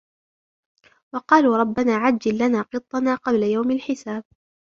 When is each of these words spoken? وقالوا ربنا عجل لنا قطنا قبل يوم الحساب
وقالوا 1.13 1.57
ربنا 1.57 1.95
عجل 1.95 2.37
لنا 2.37 2.61
قطنا 2.61 3.15
قبل 3.15 3.43
يوم 3.43 3.71
الحساب 3.71 4.23